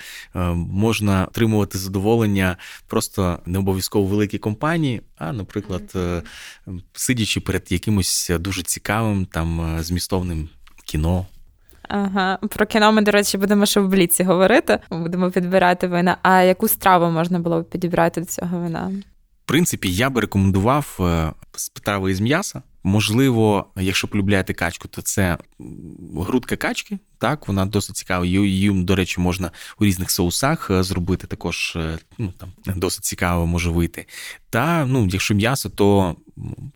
[0.54, 6.82] можна отримувати задоволення просто не обов'язково в великій компанії, а, наприклад, mm-hmm.
[6.92, 10.48] сидячи перед якимось дуже цікавим там е, змістовним
[10.84, 11.26] кіно.
[11.88, 14.78] Ага, про кіно ми, до речі, будемо ще в бліці говорити.
[14.90, 16.16] Будемо підбирати вина.
[16.22, 18.90] А яку страву можна було б підібрати до цього вина?
[19.44, 22.62] В принципі, я би рекомендував е, страви із м'яса.
[22.82, 25.38] Можливо, якщо полюбляєте качку, то це
[26.14, 26.98] грудка качки.
[27.18, 28.26] Так, вона досить цікава.
[28.26, 31.26] Її, до речі, можна у різних соусах е, зробити.
[31.26, 34.06] Також е, ну, там досить цікаво може вийти.
[34.50, 36.16] Та ну, якщо м'ясо, то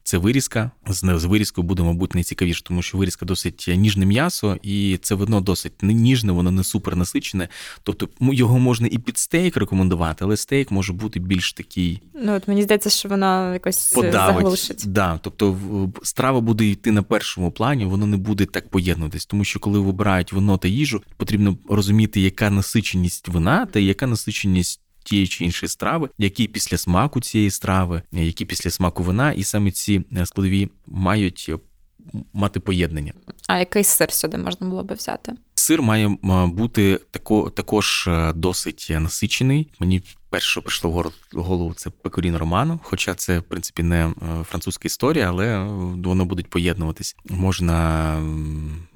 [0.03, 0.70] це вирізка.
[0.86, 5.82] З вирізкою буде, мабуть, найцікавіше, тому що вирізка досить ніжне м'ясо, і це вино досить
[5.82, 7.48] не ніжне, воно не супер насичене.
[7.82, 12.03] Тобто його можна і під стейк рекомендувати, але стейк може бути більш такий.
[12.14, 14.36] Ну от мені здається, що воно якось подавить.
[14.36, 14.82] заглушить.
[14.86, 15.59] Да, тобто
[16.03, 20.32] страва буде йти на першому плані, воно не буде так поєднуватись, тому що коли вибирають
[20.32, 26.09] вино та їжу, потрібно розуміти, яка насиченість вина та яка насиченість тієї чи іншої страви,
[26.18, 31.47] які після смаку цієї страви, які після смаку вина, і саме ці е, складові мають
[31.49, 31.59] е,
[32.32, 33.12] мати поєднання.
[33.48, 35.32] А який сир сюди можна було би взяти?
[35.55, 36.09] Сир має
[36.46, 39.68] бути тако, також е, досить насичений.
[39.78, 44.12] Мені перше, що прийшло в голову, це пекорін романо, хоча це, в принципі, не
[44.48, 45.59] французька історія, але
[46.05, 47.16] воно буде поєднуватись.
[47.28, 48.18] Можна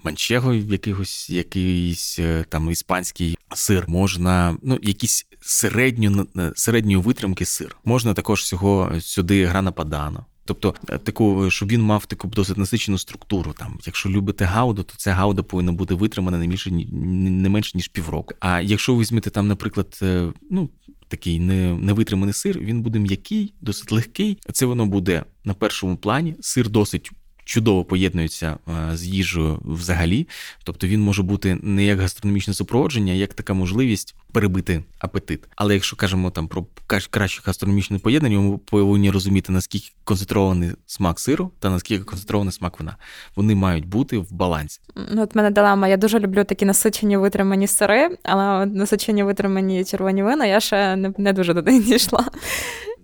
[0.02, 6.26] манчего, якийсь, якийсь там іспанський сир, можна ну, якісь середньо,
[6.56, 7.76] середньої витримки сир.
[7.84, 10.26] Можна також всього сюди грана падано.
[10.46, 13.54] Тобто е, таку, щоб він мав таку досить насичену структуру.
[13.58, 17.88] Там, Якщо любите гауду, то ця гауда повинна бути витримана не більше не менше ніж
[17.88, 18.34] півроку.
[18.40, 20.70] А якщо ви візьмете там, наприклад, е, ну
[21.08, 24.38] такий не, невитриманий сир, він буде м'який, досить легкий.
[24.52, 26.36] Це воно буде на першому плані.
[26.40, 27.10] Сир досить
[27.46, 30.28] чудово поєднується е, з їжею взагалі.
[30.64, 35.44] Тобто він може бути не як гастрономічне супроводження, а як така можливість перебити апетит.
[35.56, 36.66] Але якщо кажемо там про
[37.10, 42.96] краще гастрономічне поєднання, ми повинні розуміти, наскільки концентрований смак сиру та наскільки концентрований смак вина.
[43.36, 44.80] Вони мають бути в балансі.
[45.12, 45.88] Ну, От мене дилема.
[45.88, 51.12] Я дуже люблю такі насичені витримані сири, але насичені витримані червоні вина я ще не,
[51.18, 52.24] не дуже до них дійшла.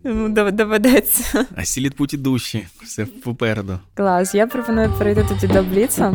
[0.05, 1.47] Доведеться.
[1.57, 3.79] А сіліт путі душі, все попереду.
[3.95, 6.15] Клас, я пропоную перейти тоді до Бліца.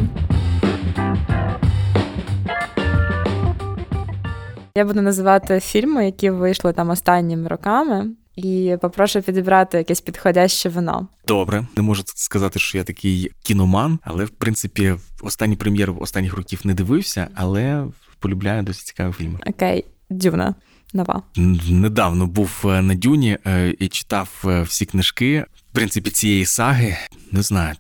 [4.76, 11.08] Я буду називати фільми, які вийшли там останніми роками, і попрошу підібрати якесь підходяще вино.
[11.28, 16.62] Добре, не можу сказати, що я такий кіноман, але в принципі останні прем'єри останніх років
[16.64, 17.86] не дивився, але
[18.20, 19.40] полюбляю досить цікаві фільми.
[19.46, 20.56] Окей, Дюна.
[20.94, 21.24] Нова
[21.70, 25.46] недавно був е, на Дюні е, і читав е, всі книжки.
[25.72, 26.98] В принципі, цієї саги
[27.32, 27.76] не знаю.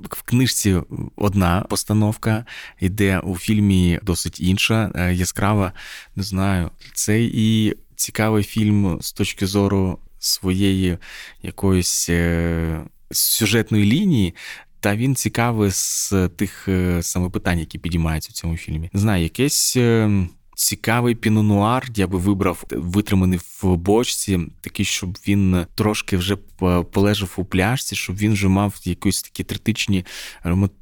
[0.00, 0.80] В книжці
[1.16, 2.46] одна постановка
[2.80, 5.72] йде у фільмі досить інша, яскрава.
[6.16, 10.98] Не знаю, це і цікавий фільм з точки зору своєї
[11.42, 12.10] якоїсь
[13.10, 14.34] сюжетної лінії.
[14.80, 16.68] Та він цікавий з тих
[17.00, 18.90] саме питань, які підіймаються в цьому фільмі.
[18.92, 19.78] Не знаю, якесь
[20.62, 26.36] цікавий пінонуар я би вибрав витриманий в бочці, такий, щоб він трошки вже
[26.92, 30.04] полежав у пляшці, щоб він вже мав якісь такі третичні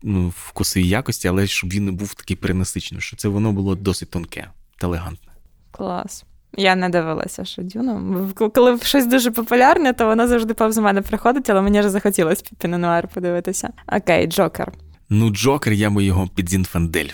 [0.03, 3.75] ну, вкуси і якості, але щоб він не був такий перенасичений, що це воно було
[3.75, 5.33] досить тонке та елегантне.
[5.71, 6.25] Клас.
[6.57, 8.29] Я не дивилася, що Дюна.
[8.55, 13.09] Коли щось дуже популярне, то воно завжди повз мене приходить, але мені вже захотілося пінонуар
[13.09, 13.71] подивитися.
[13.93, 14.73] Окей, Джокер.
[15.11, 17.09] Ну, Джокер, я би його під Зінфандель.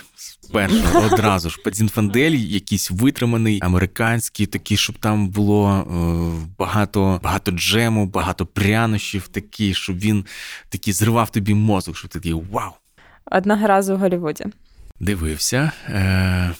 [0.53, 8.05] Перше, одразу ж Падзінфандель, якийсь витриманий, американський, такий, щоб там було е, багато багато джему,
[8.05, 10.25] багато прянощів, такий, щоб він
[10.69, 12.71] такий зривав тобі мозок, щоб ти такий вау.
[13.31, 14.45] Одного разу в Голлівуді.
[14.99, 15.71] Дивився.
[15.89, 16.51] Е,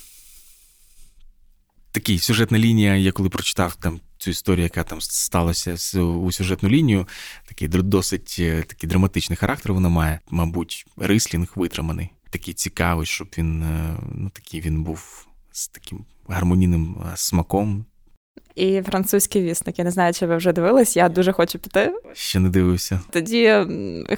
[1.92, 7.08] Такий сюжетна лінія, я коли прочитав там цю історію, яка там сталася у сюжетну лінію,
[7.48, 13.64] такий досить е, такий драматичний характер вона має, мабуть, рислінг витриманий такий цікавий, щоб він
[13.64, 17.86] е, ну, такий він був з таким гармонійним е, смаком.
[18.56, 19.80] І французький вісник.
[19.80, 21.94] Я не знаю, чи ви вже дивились, я дуже хочу піти.
[22.14, 23.00] Ще не дивився.
[23.10, 23.66] Тоді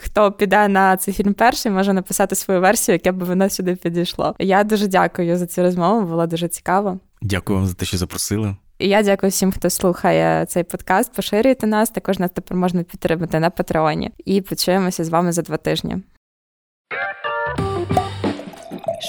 [0.01, 4.35] хто піде на цей фільм перший, може написати свою версію, яке б воно сюди підійшло.
[4.39, 6.99] Я дуже дякую за цю розмову, було дуже цікаво.
[7.21, 8.55] Дякую вам за те, що запросили.
[8.79, 11.13] І я дякую всім, хто слухає цей подкаст.
[11.13, 11.89] Поширюйте нас.
[11.89, 14.11] Також нас тепер можна підтримати на Патреоні.
[14.25, 15.97] І почуємося з вами за два тижні.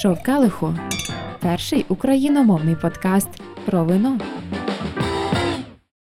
[0.02, 0.74] Шовкалиху
[1.40, 3.28] перший україномовний подкаст
[3.66, 4.18] про вино.